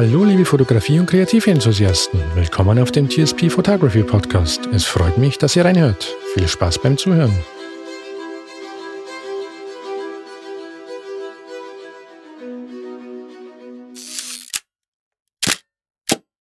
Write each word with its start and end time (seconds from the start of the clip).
Hallo 0.00 0.24
liebe 0.24 0.46
Fotografie- 0.46 0.98
und 0.98 1.04
Kreativenthusiasten, 1.04 2.22
willkommen 2.34 2.78
auf 2.78 2.90
dem 2.90 3.10
TSP 3.10 3.50
Photography 3.50 4.02
Podcast. 4.02 4.66
Es 4.72 4.86
freut 4.86 5.18
mich, 5.18 5.36
dass 5.36 5.56
ihr 5.56 5.66
reinhört. 5.66 6.16
Viel 6.32 6.48
Spaß 6.48 6.80
beim 6.80 6.96
Zuhören. 6.96 7.38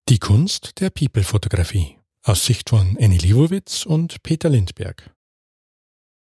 Die 0.07 0.20
Kunst 0.20 0.80
der 0.80 0.89
People-Fotografie 0.89 1.98
aus 2.23 2.46
Sicht 2.46 2.70
von 2.70 2.96
Annie 2.98 3.18
Livowitz 3.18 3.86
und 3.86 4.23
Peter 4.23 4.48
Lindberg. 4.48 5.14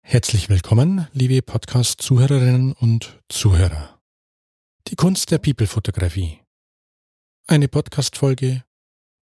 Herzlich 0.02 0.48
willkommen, 0.48 1.06
liebe 1.12 1.42
Podcast-Zuhörerinnen 1.42 2.72
und 2.72 3.20
Zuhörer. 3.28 4.00
Die 4.88 4.96
Kunst 4.96 5.30
der 5.30 5.38
People-Fotografie 5.38 6.40
eine 7.50 7.66
Podcast-Folge, 7.66 8.62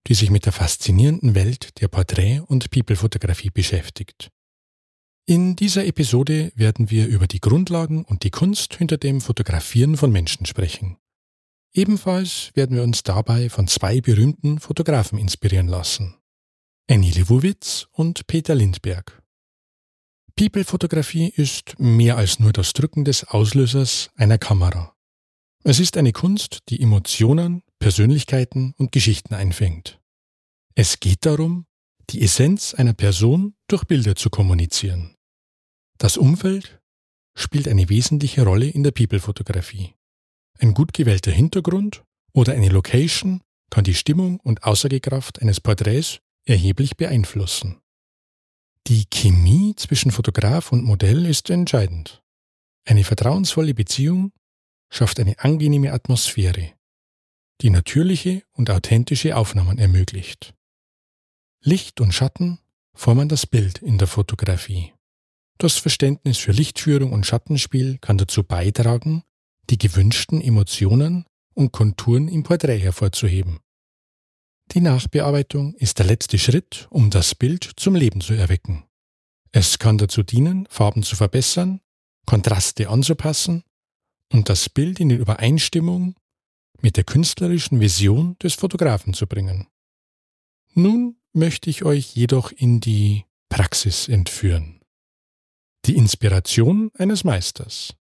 die 0.05 0.13
sich 0.13 0.29
mit 0.29 0.45
der 0.45 0.53
faszinierenden 0.53 1.33
Welt 1.33 1.81
der 1.81 1.87
Porträt- 1.87 2.41
und 2.41 2.69
People-Fotografie 2.69 3.49
beschäftigt. 3.49 4.29
In 5.25 5.55
dieser 5.55 5.85
Episode 5.85 6.51
werden 6.55 6.91
wir 6.91 7.07
über 7.07 7.25
die 7.25 7.39
Grundlagen 7.39 8.05
und 8.05 8.23
die 8.23 8.29
Kunst 8.29 8.75
hinter 8.75 8.97
dem 8.97 9.19
Fotografieren 9.19 9.97
von 9.97 10.11
Menschen 10.11 10.45
sprechen. 10.45 10.97
Ebenfalls 11.73 12.51
werden 12.53 12.75
wir 12.75 12.83
uns 12.83 13.01
dabei 13.01 13.49
von 13.49 13.67
zwei 13.67 13.99
berühmten 13.99 14.59
Fotografen 14.59 15.17
inspirieren 15.17 15.67
lassen. 15.67 16.15
Annie 16.87 17.11
Lewowitz 17.11 17.87
und 17.91 18.27
Peter 18.27 18.53
Lindberg. 18.53 19.23
People-Fotografie 20.35 21.29
ist 21.35 21.79
mehr 21.79 22.17
als 22.17 22.39
nur 22.39 22.53
das 22.53 22.73
Drücken 22.73 23.05
des 23.05 23.23
Auslösers 23.23 24.11
einer 24.15 24.37
Kamera. 24.37 24.95
Es 25.63 25.79
ist 25.79 25.97
eine 25.97 26.13
Kunst, 26.13 26.59
die 26.69 26.81
Emotionen, 26.81 27.63
Persönlichkeiten 27.79 28.73
und 28.77 28.91
Geschichten 28.91 29.33
einfängt. 29.33 29.99
Es 30.75 30.99
geht 30.99 31.25
darum, 31.25 31.65
die 32.09 32.21
Essenz 32.21 32.73
einer 32.73 32.93
Person 32.93 33.55
durch 33.67 33.85
Bilder 33.85 34.15
zu 34.15 34.29
kommunizieren. 34.29 35.15
Das 35.97 36.17
Umfeld 36.17 36.81
spielt 37.35 37.67
eine 37.67 37.89
wesentliche 37.89 38.43
Rolle 38.43 38.67
in 38.67 38.83
der 38.83 38.91
People-Fotografie. 38.91 39.95
Ein 40.59 40.73
gut 40.73 40.93
gewählter 40.93 41.31
Hintergrund 41.31 42.03
oder 42.33 42.53
eine 42.53 42.69
Location 42.69 43.41
kann 43.69 43.83
die 43.83 43.93
Stimmung 43.93 44.39
und 44.41 44.63
Aussagekraft 44.63 45.41
eines 45.41 45.61
Porträts 45.61 46.19
erheblich 46.45 46.97
beeinflussen. 46.97 47.79
Die 48.87 49.05
Chemie 49.09 49.75
zwischen 49.75 50.11
Fotograf 50.11 50.71
und 50.71 50.83
Modell 50.83 51.25
ist 51.25 51.49
entscheidend. 51.49 52.21
Eine 52.85 53.03
vertrauensvolle 53.03 53.73
Beziehung 53.73 54.31
schafft 54.89 55.19
eine 55.19 55.37
angenehme 55.39 55.93
Atmosphäre, 55.93 56.73
die 57.61 57.69
natürliche 57.69 58.43
und 58.53 58.69
authentische 58.69 59.35
Aufnahmen 59.35 59.77
ermöglicht. 59.77 60.53
Licht 61.61 61.99
und 61.99 62.13
Schatten 62.13 62.59
formen 62.93 63.29
das 63.29 63.45
Bild 63.45 63.79
in 63.79 63.97
der 63.97 64.07
Fotografie. 64.07 64.93
Das 65.57 65.77
Verständnis 65.77 66.37
für 66.37 66.53
Lichtführung 66.53 67.11
und 67.11 67.25
Schattenspiel 67.25 67.97
kann 67.99 68.17
dazu 68.17 68.43
beitragen, 68.43 69.23
die 69.69 69.77
gewünschten 69.77 70.41
Emotionen 70.41 71.25
und 71.53 71.73
Konturen 71.73 72.29
im 72.29 72.43
Porträt 72.43 72.79
hervorzuheben. 72.79 73.59
Die 74.71 74.81
Nachbearbeitung 74.81 75.73
ist 75.75 75.99
der 75.99 76.05
letzte 76.05 76.37
Schritt, 76.37 76.87
um 76.91 77.09
das 77.09 77.35
Bild 77.35 77.71
zum 77.75 77.95
Leben 77.95 78.21
zu 78.21 78.33
erwecken. 78.33 78.85
Es 79.51 79.79
kann 79.79 79.97
dazu 79.97 80.23
dienen, 80.23 80.67
Farben 80.69 81.03
zu 81.03 81.15
verbessern, 81.15 81.81
Kontraste 82.25 82.87
anzupassen 82.87 83.63
und 84.31 84.47
das 84.47 84.69
Bild 84.69 84.99
in 84.99 85.09
Übereinstimmung 85.09 86.15
mit 86.81 86.97
der 86.97 87.03
künstlerischen 87.03 87.79
Vision 87.79 88.37
des 88.41 88.53
Fotografen 88.53 89.13
zu 89.13 89.27
bringen. 89.27 89.67
Nun 90.73 91.17
möchte 91.33 91.69
ich 91.69 91.83
euch 91.83 92.15
jedoch 92.15 92.51
in 92.51 92.79
die 92.79 93.25
Praxis 93.49 94.07
entführen. 94.07 94.81
Die 95.85 95.95
Inspiration 95.95 96.91
eines 96.95 97.23
Meisters. 97.23 97.95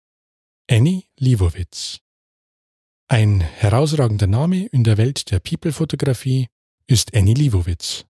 Annie 0.68 1.04
Livowitz. 1.18 2.00
Ein 3.08 3.40
herausragender 3.40 4.26
Name 4.26 4.66
in 4.66 4.82
der 4.82 4.96
Welt 4.96 5.30
der 5.30 5.38
People-Fotografie 5.38 6.48
ist 6.88 7.14
Annie 7.14 7.34
Livowitz. 7.34 8.04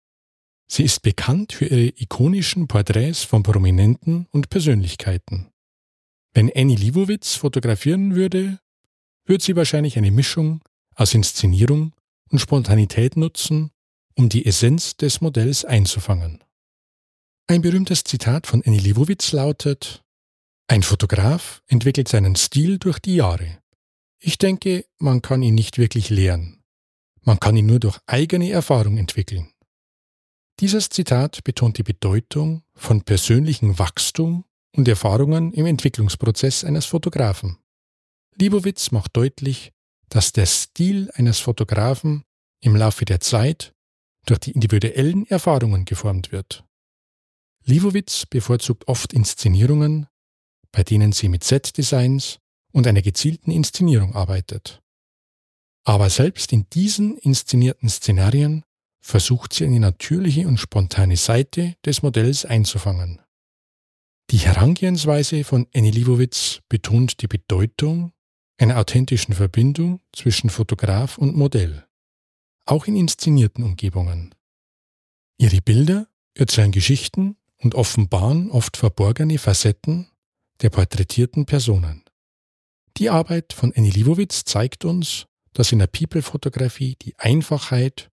Sie 0.68 0.84
ist 0.84 1.02
bekannt 1.02 1.54
für 1.54 1.66
ihre 1.66 1.94
ikonischen 1.98 2.68
Porträts 2.68 3.24
von 3.24 3.44
Prominenten 3.44 4.28
und 4.31 4.50
Persönlichkeiten. 4.50 5.52
Wenn 6.34 6.52
Annie 6.56 6.75
Livowitz 6.75 7.36
fotografieren 7.36 8.16
würde, 8.16 8.59
wird 9.25 9.41
sie 9.41 9.56
wahrscheinlich 9.56 9.97
eine 9.97 10.12
Mischung 10.12 10.62
aus 10.96 11.13
Inszenierung 11.13 11.94
und 12.30 12.40
Spontanität 12.40 13.18
nutzen, 13.18 13.72
um 14.16 14.30
die 14.30 14.46
Essenz 14.46 14.96
des 14.97 15.22
Modells 15.22 15.66
einzufangen. 15.66 16.44
Ein 17.47 17.62
berühmtes 17.62 18.03
Zitat 18.03 18.47
von 18.47 18.63
Annie 18.66 18.80
Leibovitz 18.80 19.31
lautet, 19.31 20.03
ein 20.68 20.81
Fotograf 20.81 21.62
entwickelt 21.68 22.08
seinen 22.08 22.36
Stil 22.36 22.80
durch 22.80 22.97
die 22.97 23.16
Jahre. 23.16 23.59
Ich 24.19 24.40
denke, 24.40 24.86
man 24.97 25.22
kann 25.22 25.44
ihn 25.44 25.53
nicht 25.53 25.78
wirklich 25.78 26.09
lehren. 26.09 26.63
Man 27.22 27.40
kann 27.40 27.56
ihn 27.56 27.68
nur 27.68 27.80
durch 27.80 28.00
eigene 28.07 28.50
Erfahrung 28.50 28.97
entwickeln. 28.97 29.52
Dieses 30.59 30.90
Zitat 30.90 31.44
betont 31.44 31.78
die 31.78 31.84
Bedeutung 31.84 32.63
von 32.74 33.02
persönlichem 33.02 33.78
Wachstum 33.78 34.46
und 34.75 34.88
Erfahrungen 34.88 35.52
im 35.53 35.66
Entwicklungsprozess 35.66 36.63
eines 36.63 36.86
Fotografen. 36.86 37.57
Libowitz 38.38 38.91
macht 38.91 39.16
deutlich, 39.16 39.72
dass 40.09 40.34
der 40.34 40.46
Stil 40.46 41.09
eines 41.13 41.40
Fotografen 41.40 42.23
im 42.62 42.75
Laufe 42.75 43.06
der 43.06 43.19
Zeit 43.22 43.73
durch 44.25 44.40
die 44.40 44.51
individuellen 44.51 45.25
Erfahrungen 45.28 45.85
geformt 45.85 46.31
wird. 46.31 46.66
Libowitz 47.63 48.25
bevorzugt 48.25 48.88
oft 48.88 49.13
Inszenierungen, 49.13 50.07
bei 50.72 50.84
denen 50.84 51.12
sie 51.13 51.29
mit 51.29 51.44
Set-Designs 51.44 52.40
und 52.72 52.88
einer 52.88 53.01
gezielten 53.01 53.51
Inszenierung 53.51 54.16
arbeitet. 54.16 54.81
Aber 55.85 56.09
selbst 56.09 56.51
in 56.51 56.69
diesen 56.69 57.18
inszenierten 57.18 57.90
Szenarien 57.90 58.63
versucht 59.00 59.53
sie 59.53 59.66
eine 59.66 59.79
natürliche 59.79 60.47
und 60.47 60.59
spontane 60.59 61.16
Seite 61.16 61.75
des 61.85 62.01
Modells 62.01 62.44
einzufangen. 62.44 63.22
Die 64.31 64.40
Herangehensweise 64.40 65.44
von 65.44 65.68
Annie 65.74 65.91
Libowitz 65.91 66.62
betont 66.68 67.22
die 67.22 67.28
Bedeutung 67.28 68.12
einer 68.58 68.78
authentischen 68.78 69.34
Verbindung 69.34 70.02
zwischen 70.14 70.50
Fotograf 70.50 71.18
und 71.18 71.36
Modell, 71.36 71.86
auch 72.66 72.88
in 72.88 72.96
inszenierten 72.96 73.64
Umgebungen. 73.64 74.34
Ihre 75.38 75.62
Bilder 75.62 76.08
erzählen 76.34 76.72
Geschichten 76.72 77.38
und 77.58 77.76
offenbaren 77.76 78.52
oft 78.52 78.78
verborgene 78.78 79.38
Facetten 79.38 80.08
der 80.62 80.70
porträtierten 80.70 81.46
Personen. 81.46 82.04
Die 82.98 83.10
Arbeit 83.10 83.52
von 83.52 83.74
Annie 83.76 83.92
Livowitz 83.92 84.46
zeigt 84.46 84.86
uns, 84.86 85.26
dass 85.54 85.72
in 85.72 85.80
der 85.80 85.88
People-Fotografie 85.88 86.96
die 87.02 87.18
Einfachheit 87.18 88.10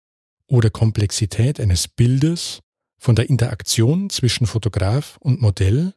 oder 0.47 0.69
Komplexität 0.69 1.59
eines 1.59 1.87
Bildes 1.87 2.61
von 2.97 3.15
der 3.15 3.29
Interaktion 3.29 4.09
zwischen 4.09 4.47
Fotograf 4.47 5.17
und 5.21 5.41
Modell 5.41 5.93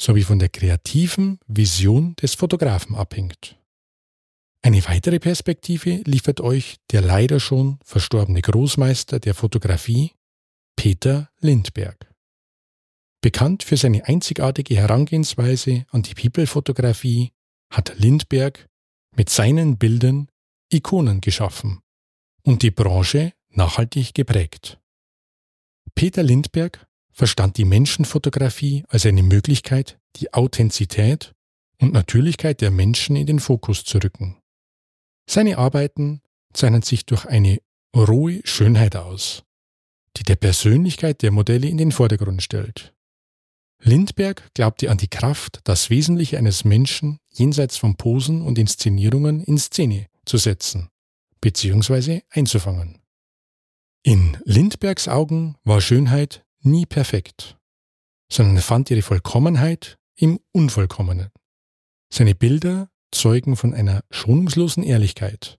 sowie 0.00 0.22
von 0.22 0.38
der 0.38 0.48
kreativen 0.48 1.38
Vision 1.46 2.16
des 2.16 2.34
Fotografen 2.34 2.96
abhängt. 2.96 3.56
Eine 4.62 4.84
weitere 4.86 5.18
Perspektive 5.18 6.02
liefert 6.04 6.40
euch 6.40 6.76
der 6.90 7.02
leider 7.02 7.40
schon 7.40 7.78
verstorbene 7.84 8.40
Großmeister 8.40 9.20
der 9.20 9.34
Fotografie, 9.34 10.12
Peter 10.76 11.30
Lindberg. 11.40 12.12
Bekannt 13.22 13.62
für 13.62 13.76
seine 13.76 14.06
einzigartige 14.06 14.76
Herangehensweise 14.76 15.84
an 15.90 16.02
die 16.02 16.14
People-Fotografie 16.14 17.32
hat 17.70 17.98
Lindberg 17.98 18.68
mit 19.14 19.28
seinen 19.28 19.76
Bildern 19.76 20.28
Ikonen 20.72 21.20
geschaffen 21.20 21.80
und 22.42 22.62
die 22.62 22.70
Branche 22.70 23.32
nachhaltig 23.50 24.14
geprägt. 24.14 24.80
Peter 25.94 26.22
Lindberg 26.22 26.86
verstand 27.12 27.56
die 27.56 27.64
Menschenfotografie 27.64 28.84
als 28.88 29.06
eine 29.06 29.22
Möglichkeit, 29.22 29.98
die 30.16 30.32
Authentizität 30.32 31.32
und 31.80 31.92
Natürlichkeit 31.92 32.60
der 32.60 32.70
Menschen 32.70 33.16
in 33.16 33.26
den 33.26 33.40
Fokus 33.40 33.84
zu 33.84 33.98
rücken. 33.98 34.36
Seine 35.28 35.58
Arbeiten 35.58 36.22
zeichnen 36.52 36.82
sich 36.82 37.06
durch 37.06 37.26
eine 37.26 37.58
rohe 37.96 38.40
Schönheit 38.44 38.96
aus, 38.96 39.44
die 40.16 40.22
der 40.22 40.36
Persönlichkeit 40.36 41.22
der 41.22 41.30
Modelle 41.30 41.68
in 41.68 41.78
den 41.78 41.92
Vordergrund 41.92 42.42
stellt. 42.42 42.94
Lindberg 43.82 44.52
glaubte 44.54 44.90
an 44.90 44.98
die 44.98 45.08
Kraft, 45.08 45.60
das 45.64 45.88
Wesentliche 45.88 46.36
eines 46.36 46.64
Menschen 46.64 47.18
jenseits 47.30 47.78
von 47.78 47.96
Posen 47.96 48.42
und 48.42 48.58
Inszenierungen 48.58 49.42
in 49.42 49.56
Szene 49.56 50.06
zu 50.26 50.36
setzen 50.36 50.90
bzw. 51.40 52.20
einzufangen. 52.30 53.00
In 54.02 54.36
Lindbergs 54.44 55.08
Augen 55.08 55.56
war 55.64 55.80
Schönheit 55.80 56.44
nie 56.62 56.86
perfekt, 56.86 57.58
sondern 58.30 58.56
er 58.56 58.62
fand 58.62 58.90
ihre 58.90 59.02
Vollkommenheit 59.02 59.98
im 60.16 60.40
Unvollkommenen. 60.52 61.30
Seine 62.12 62.34
Bilder 62.34 62.90
zeugen 63.12 63.56
von 63.56 63.74
einer 63.74 64.04
schonungslosen 64.10 64.82
Ehrlichkeit, 64.82 65.58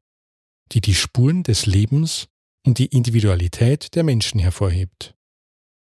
die 0.72 0.82
die 0.82 0.96
Spuren 0.96 1.44
des 1.44 1.66
Lebens 1.66 2.28
und 2.66 2.78
die 2.78 2.88
Individualität 2.88 3.96
der 3.96 4.04
Menschen 4.04 4.40
hervorhebt. 4.40 5.16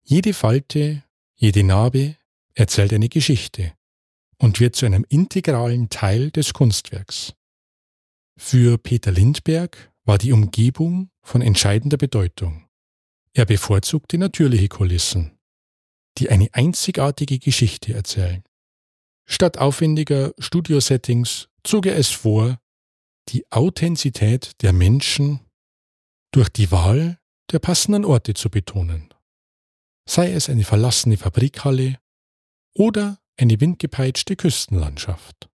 Jede 0.05 0.35
Falte, 0.35 1.03
jede 1.35 1.65
Narbe 1.65 2.17
erzählt 2.55 2.93
eine 2.93 3.09
Geschichte 3.09 3.73
und 4.39 4.61
wird 4.61 4.77
zu 4.77 4.87
einem 4.87 5.07
integralen 5.09 5.89
Teil 5.89 6.31
des 6.31 6.53
Kunstwerks. 6.53 7.35
Für 8.37 8.79
Peter 8.79 9.13
Lindberg 9.13 9.93
war 10.05 10.19
die 10.19 10.33
Umgebung 10.33 11.11
von 11.23 11.43
entscheidender 11.43 11.97
Bedeutung. 11.97 12.69
Er 13.35 13.47
bevorzugte 13.47 14.19
natürliche 14.19 14.69
Kulissen, 14.69 15.39
die 16.19 16.29
eine 16.29 16.49
einzigartige 16.53 17.39
Geschichte 17.39 17.95
erzählen. 17.95 18.45
Statt 19.27 19.57
aufwendiger 19.59 20.35
Studiosettings 20.39 21.49
zog 21.65 21.87
er 21.87 21.97
es 21.97 22.11
vor, 22.11 22.59
die 23.29 23.51
Authentizität 23.51 24.61
der 24.63 24.73
Menschen 24.73 25.41
durch 26.33 26.49
die 26.49 26.71
Wahl 26.71 27.19
der 27.51 27.59
passenden 27.59 28.05
Orte 28.05 28.35
zu 28.35 28.51
betonen. 28.51 29.15
Sei 30.09 30.33
es 30.33 30.51
eine 30.51 30.65
verlassene 30.65 31.17
Fabrikhalle 31.17 31.99
oder 32.75 33.19
eine 33.37 33.61
windgepeitschte 33.61 34.37
Küstenlandschaft. 34.37 35.49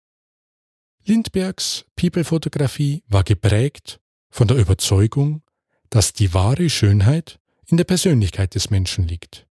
Lindbergs 1.05 1.85
People-Fotografie 1.95 3.03
war 3.07 3.23
geprägt 3.23 3.99
von 4.29 4.47
der 4.47 4.57
Überzeugung, 4.57 5.43
dass 5.89 6.13
die 6.13 6.33
wahre 6.33 6.69
Schönheit 6.69 7.39
in 7.69 7.77
der 7.77 7.83
Persönlichkeit 7.83 8.55
des 8.55 8.69
Menschen 8.69 9.07
liegt. 9.07 9.47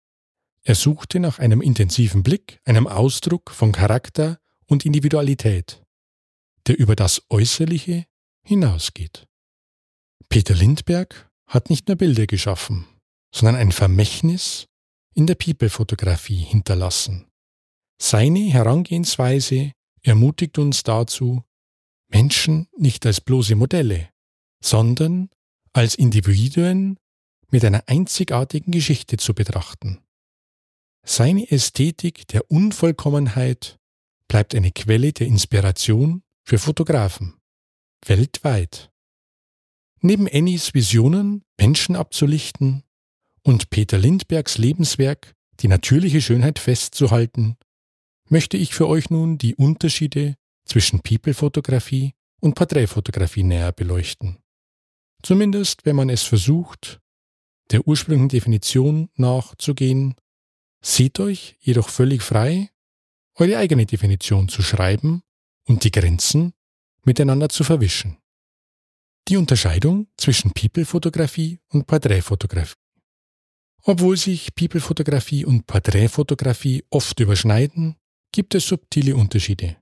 Er 0.63 0.75
suchte 0.75 1.19
nach 1.19 1.39
einem 1.39 1.61
intensiven 1.61 2.23
Blick, 2.23 2.61
einem 2.63 2.87
Ausdruck 2.87 3.51
von 3.51 3.71
Charakter 3.71 4.39
und 4.65 4.85
Individualität, 4.85 5.83
der 6.67 6.79
über 6.79 6.95
das 6.95 7.21
Äußerliche 7.29 8.05
hinausgeht. 8.45 9.27
Peter 10.29 10.53
Lindberg 10.53 11.29
hat 11.47 11.69
nicht 11.69 11.87
nur 11.87 11.97
Bilder 11.97 12.25
geschaffen, 12.27 12.87
sondern 13.33 13.55
ein 13.55 13.71
Vermächtnis 13.71 14.67
in 15.13 15.27
der 15.27 15.35
People-Fotografie 15.35 16.37
hinterlassen. 16.37 17.27
Seine 18.01 18.39
Herangehensweise 18.39 19.71
ermutigt 20.01 20.57
uns 20.57 20.83
dazu, 20.83 21.43
Menschen 22.09 22.67
nicht 22.77 23.05
als 23.05 23.21
bloße 23.21 23.55
Modelle, 23.55 24.09
sondern 24.63 25.29
als 25.73 25.95
Individuen 25.95 26.97
mit 27.53 27.63
einer 27.63 27.83
einzigartigen 27.85 28.71
Geschichte 28.71 29.17
zu 29.17 29.35
betrachten. 29.35 29.99
Seine 31.05 31.51
Ästhetik 31.51 32.27
der 32.29 32.49
Unvollkommenheit 32.49 33.77
bleibt 34.27 34.55
eine 34.55 34.71
Quelle 34.71 35.13
der 35.13 35.27
Inspiration 35.27 36.23
für 36.43 36.57
Fotografen 36.57 37.35
weltweit. 38.05 38.89
Neben 40.01 40.27
Annies 40.27 40.73
Visionen, 40.73 41.43
Menschen 41.57 41.95
abzulichten 41.95 42.83
und 43.43 43.69
Peter 43.69 43.99
Lindbergs 43.99 44.57
Lebenswerk, 44.57 45.33
die 45.59 45.67
natürliche 45.67 46.21
Schönheit 46.21 46.57
festzuhalten, 46.57 47.55
möchte 48.29 48.57
ich 48.57 48.73
für 48.73 48.87
euch 48.87 49.11
nun 49.11 49.37
die 49.37 49.55
Unterschiede 49.55 50.35
zwischen 50.65 51.01
People-Fotografie 51.01 52.13
und 52.41 52.55
Porträtfotografie 52.55 53.43
näher 53.43 53.71
beleuchten. 53.71 54.39
Zumindest, 55.21 55.85
wenn 55.85 55.95
man 55.95 56.09
es 56.09 56.23
versucht, 56.23 56.99
der 57.71 57.87
ursprünglichen 57.87 58.29
Definition 58.29 59.09
nachzugehen, 59.15 60.15
seht 60.81 61.19
euch 61.19 61.57
jedoch 61.59 61.89
völlig 61.89 62.21
frei, 62.21 62.69
eure 63.35 63.57
eigene 63.57 63.85
Definition 63.85 64.49
zu 64.49 64.61
schreiben 64.61 65.23
und 65.65 65.83
die 65.83 65.91
Grenzen 65.91 66.53
miteinander 67.03 67.49
zu 67.49 67.63
verwischen. 67.63 68.17
Die 69.29 69.37
Unterscheidung 69.37 70.07
zwischen 70.17 70.51
People-Fotografie 70.51 71.59
und 71.69 71.87
Porträtfotografie. 71.87 72.75
Obwohl 73.83 74.17
sich 74.17 74.53
People-Fotografie 74.55 75.45
und 75.45 75.65
Porträtfotografie 75.65 76.83
oft 76.89 77.19
überschneiden, 77.19 77.95
gibt 78.31 78.55
es 78.55 78.67
subtile 78.67 79.15
Unterschiede. 79.15 79.77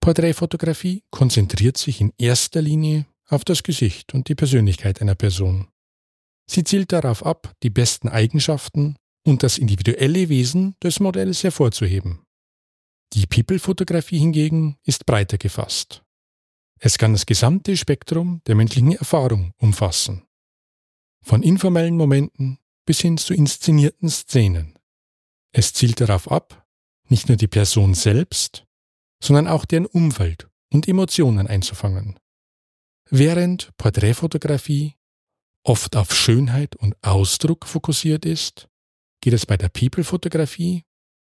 Porträtfotografie 0.00 1.02
konzentriert 1.10 1.76
sich 1.76 2.00
in 2.00 2.12
erster 2.18 2.62
Linie 2.62 3.06
auf 3.28 3.44
das 3.44 3.62
Gesicht 3.62 4.14
und 4.14 4.28
die 4.28 4.34
Persönlichkeit 4.34 5.00
einer 5.00 5.16
Person. 5.16 5.68
Sie 6.48 6.64
zielt 6.64 6.92
darauf 6.92 7.24
ab, 7.24 7.54
die 7.62 7.70
besten 7.70 8.08
Eigenschaften 8.08 8.96
und 9.24 9.42
das 9.42 9.58
individuelle 9.58 10.28
Wesen 10.28 10.76
des 10.82 11.00
Modells 11.00 11.42
hervorzuheben. 11.42 12.24
Die 13.12 13.26
People-Fotografie 13.26 14.18
hingegen 14.18 14.76
ist 14.84 15.06
breiter 15.06 15.38
gefasst. 15.38 16.02
Es 16.78 16.98
kann 16.98 17.12
das 17.12 17.26
gesamte 17.26 17.76
Spektrum 17.76 18.42
der 18.46 18.54
menschlichen 18.54 18.92
Erfahrung 18.92 19.52
umfassen. 19.58 20.22
Von 21.24 21.42
informellen 21.42 21.96
Momenten 21.96 22.58
bis 22.84 23.00
hin 23.00 23.18
zu 23.18 23.34
inszenierten 23.34 24.08
Szenen. 24.08 24.78
Es 25.52 25.72
zielt 25.72 26.00
darauf 26.00 26.30
ab, 26.30 26.66
nicht 27.08 27.28
nur 27.28 27.36
die 27.36 27.48
Person 27.48 27.94
selbst, 27.94 28.66
sondern 29.22 29.48
auch 29.48 29.64
deren 29.64 29.86
Umfeld 29.86 30.48
und 30.72 30.86
Emotionen 30.86 31.46
einzufangen. 31.46 32.18
Während 33.08 33.74
Porträtfotografie 33.76 34.94
oft 35.66 35.96
auf 35.96 36.14
Schönheit 36.14 36.76
und 36.76 36.96
Ausdruck 37.02 37.66
fokussiert 37.66 38.24
ist, 38.24 38.68
geht 39.20 39.32
es 39.32 39.46
bei 39.46 39.56
der 39.56 39.68
People-Fotografie 39.68 40.84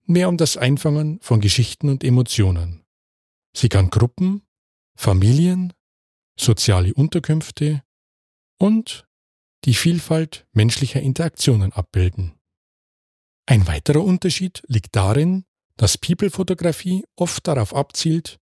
mehr 0.04 0.28
um 0.28 0.36
das 0.36 0.56
Einfangen 0.56 1.18
von 1.20 1.40
Geschichten 1.40 1.88
und 1.88 2.04
Emotionen. 2.04 2.84
Sie 3.56 3.68
kann 3.68 3.90
Gruppen, 3.90 4.42
Familien, 4.94 5.72
soziale 6.38 6.92
Unterkünfte 6.92 7.82
und 8.58 9.08
die 9.64 9.74
Vielfalt 9.74 10.46
menschlicher 10.52 11.00
Interaktionen 11.00 11.72
abbilden. 11.72 12.38
Ein 13.46 13.66
weiterer 13.66 14.04
Unterschied 14.04 14.62
liegt 14.66 14.94
darin, 14.96 15.44
dass 15.76 15.98
People-Fotografie 15.98 17.04
oft 17.16 17.46
darauf 17.46 17.74
abzielt, 17.74 18.38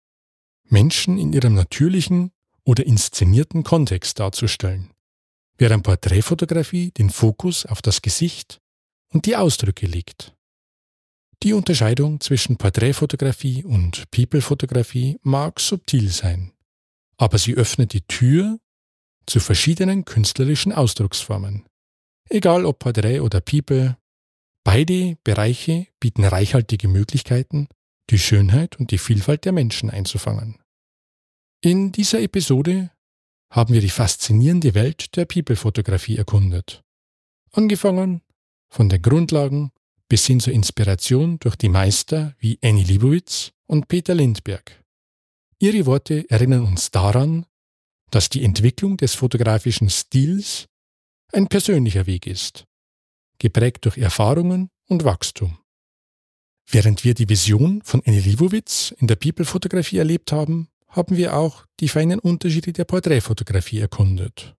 Menschen 0.64 1.18
in 1.18 1.32
ihrem 1.32 1.54
natürlichen 1.54 2.32
oder 2.64 2.86
inszenierten 2.86 3.62
Kontext 3.62 4.20
darzustellen, 4.20 4.90
während 5.62 5.84
Porträtfotografie 5.84 6.90
den 6.90 7.08
Fokus 7.08 7.64
auf 7.66 7.80
das 7.82 8.02
Gesicht 8.02 8.60
und 9.14 9.26
die 9.26 9.36
Ausdrücke 9.36 9.86
legt. 9.86 10.34
Die 11.44 11.52
Unterscheidung 11.52 12.20
zwischen 12.20 12.56
Porträtfotografie 12.56 13.62
und 13.62 14.10
People-Fotografie 14.10 15.20
mag 15.22 15.60
subtil 15.60 16.08
sein, 16.08 16.52
aber 17.16 17.38
sie 17.38 17.54
öffnet 17.54 17.92
die 17.92 18.02
Tür 18.02 18.58
zu 19.26 19.38
verschiedenen 19.38 20.04
künstlerischen 20.04 20.72
Ausdrucksformen. 20.72 21.64
Egal 22.28 22.66
ob 22.66 22.80
Porträt 22.80 23.20
oder 23.20 23.40
People, 23.40 23.96
beide 24.64 25.16
Bereiche 25.22 25.86
bieten 26.00 26.24
reichhaltige 26.24 26.88
Möglichkeiten, 26.88 27.68
die 28.10 28.18
Schönheit 28.18 28.80
und 28.80 28.90
die 28.90 28.98
Vielfalt 28.98 29.44
der 29.44 29.52
Menschen 29.52 29.90
einzufangen. 29.90 30.58
In 31.60 31.92
dieser 31.92 32.20
Episode 32.20 32.90
haben 33.52 33.74
wir 33.74 33.82
die 33.82 33.90
faszinierende 33.90 34.74
Welt 34.74 35.14
der 35.14 35.26
People-Fotografie 35.26 36.16
erkundet. 36.16 36.82
Angefangen 37.52 38.22
von 38.70 38.88
den 38.88 39.02
Grundlagen 39.02 39.72
bis 40.08 40.26
hin 40.26 40.40
zur 40.40 40.54
Inspiration 40.54 41.38
durch 41.38 41.56
die 41.56 41.68
Meister 41.68 42.34
wie 42.38 42.58
Annie 42.62 42.84
Leibovitz 42.84 43.52
und 43.66 43.88
Peter 43.88 44.14
Lindberg. 44.14 44.82
Ihre 45.58 45.84
Worte 45.84 46.28
erinnern 46.30 46.64
uns 46.64 46.90
daran, 46.90 47.44
dass 48.10 48.30
die 48.30 48.42
Entwicklung 48.42 48.96
des 48.96 49.14
fotografischen 49.14 49.90
Stils 49.90 50.66
ein 51.32 51.46
persönlicher 51.48 52.06
Weg 52.06 52.26
ist, 52.26 52.64
geprägt 53.38 53.84
durch 53.84 53.98
Erfahrungen 53.98 54.70
und 54.88 55.04
Wachstum. 55.04 55.58
Während 56.66 57.04
wir 57.04 57.12
die 57.12 57.28
Vision 57.28 57.82
von 57.82 58.02
Annie 58.06 58.20
Leibovitz 58.20 58.94
in 58.96 59.08
der 59.08 59.16
People-Fotografie 59.16 59.98
erlebt 59.98 60.32
haben, 60.32 60.68
haben 60.92 61.16
wir 61.16 61.36
auch 61.36 61.66
die 61.80 61.88
feinen 61.88 62.18
Unterschiede 62.18 62.72
der 62.72 62.84
Porträtfotografie 62.84 63.80
erkundet. 63.80 64.54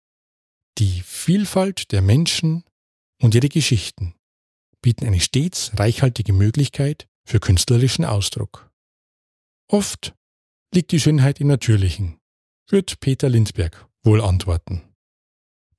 Die 0.80 1.02
Vielfalt 1.04 1.92
der 1.92 2.02
Menschen 2.02 2.64
und 3.22 3.36
ihre 3.36 3.50
Geschichten 3.50 4.16
bieten 4.82 5.06
eine 5.06 5.20
stets 5.20 5.72
reichhaltige 5.78 6.34
Möglichkeit 6.34 7.08
für 7.24 7.40
künstlerischen 7.40 8.04
Ausdruck. 8.04 8.72
Oft 9.70 10.16
liegt 10.74 10.92
die 10.92 11.00
Schönheit 11.00 11.40
im 11.40 11.48
Natürlichen, 11.48 12.18
wird 12.68 13.00
Peter 13.00 13.30
Lindberg 13.30 13.88
wohl 14.02 14.20
antworten. 14.20 14.82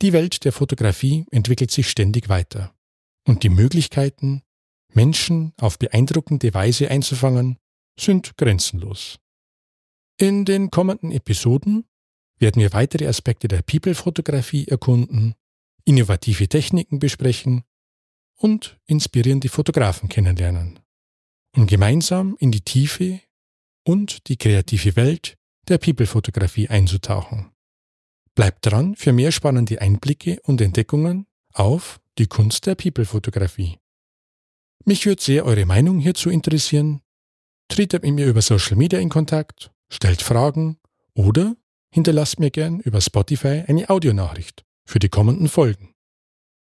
Die 0.01 0.13
Welt 0.13 0.45
der 0.45 0.53
Fotografie 0.53 1.27
entwickelt 1.33 1.73
sich 1.73 1.91
ständig 1.91 2.29
weiter 2.29 2.75
und 3.27 3.43
die 3.43 3.49
Möglichkeiten, 3.49 4.43
Menschen 4.93 5.53
auf 5.59 5.79
beeindruckende 5.79 6.55
Weise 6.55 6.91
einzufangen, 6.91 7.59
sind 7.99 8.37
grenzenlos. 8.37 9.19
In 10.17 10.45
den 10.45 10.71
kommenden 10.71 11.11
Episoden 11.11 11.87
werden 12.39 12.63
wir 12.63 12.73
weitere 12.73 13.09
Aspekte 13.09 13.49
der 13.49 13.63
People-Fotografie 13.63 14.69
erkunden, 14.69 15.35
innovative 15.85 16.49
Techniken 16.49 17.01
besprechen 17.01 17.65
und 18.37 18.79
inspirierende 18.87 19.49
Fotografen 19.49 20.09
kennenlernen, 20.09 20.79
um 21.57 21.67
gemeinsam 21.67 22.37
in 22.39 22.53
die 22.53 22.61
Tiefe 22.61 23.21
und 23.85 24.29
die 24.29 24.37
kreative 24.37 24.95
Welt 24.95 25.37
der 25.69 25.79
People-Fotografie 25.79 26.69
einzutauchen. 26.69 27.51
Bleibt 28.37 28.67
dran 28.67 28.95
für 28.95 29.13
mehr 29.13 29.33
spannende 29.33 29.81
Einblicke 29.81 30.41
und 30.45 30.61
Entdeckungen 30.61 31.27
auf 31.53 32.01
die 32.19 32.27
Kunst 32.27 32.67
der 32.67 32.77
People-Fotografie. 32.77 33.79
Mich 34.85 35.07
würde 35.07 35.23
sehr 35.23 35.45
eure 35.45 35.67
Meinung 35.67 35.99
hierzu 35.99 36.31
interessieren. 36.31 37.01
Tretet 37.69 38.03
mit 38.03 38.15
mir 38.15 38.27
über 38.27 38.43
Social 38.43 38.77
Media 38.77 38.99
in 38.99 39.09
Kontakt, 39.09 39.74
stellt 39.95 40.23
Fragen 40.23 40.79
oder 41.15 41.57
hinterlasst 41.91 42.41
mir 42.41 42.51
gern 42.51 42.81
über 42.81 43.01
Spotify 43.01 43.65
eine 43.67 43.89
Audionachricht 43.89 44.65
für 44.85 44.99
die 44.99 45.09
kommenden 45.09 45.49
Folgen. 45.49 45.95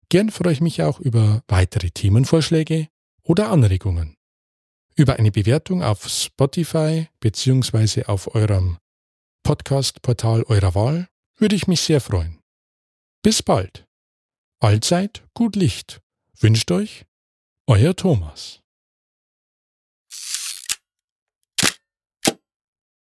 Gern 0.09 0.31
freue 0.31 0.52
ich 0.52 0.61
mich 0.61 0.83
auch 0.83 1.00
über 1.00 1.43
weitere 1.49 1.91
Themenvorschläge 1.91 2.88
oder 3.23 3.50
Anregungen. 3.50 4.17
Über 4.95 5.17
eine 5.17 5.31
Bewertung 5.31 5.83
auf 5.83 6.07
Spotify 6.09 7.09
bzw. 7.21 8.05
auf 8.05 8.35
eurem 8.35 8.79
Podcast-Portal 9.43 10.43
eurer 10.45 10.75
Wahl 10.75 11.09
würde 11.38 11.57
ich 11.57 11.67
mich 11.67 11.81
sehr 11.81 12.00
freuen. 12.00 12.41
Bis 13.23 13.43
bald. 13.43 13.87
Allzeit 14.61 15.25
gut 15.35 15.57
Licht. 15.57 16.02
Wünscht 16.38 16.71
euch 16.71 17.07
euer 17.67 17.95
Thomas. 17.97 18.62